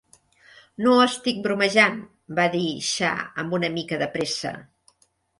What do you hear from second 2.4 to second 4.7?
dir Shah, amb una mica de pressa.